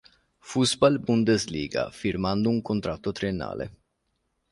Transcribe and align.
Fußball-Bundesliga 0.39 1.91
firmando 1.91 2.49
un 2.49 2.63
contratto 2.63 3.11
triennale. 3.11 3.71